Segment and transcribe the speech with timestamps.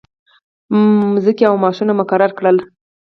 [1.13, 2.57] مځکې او معاشونه مقرر کړل.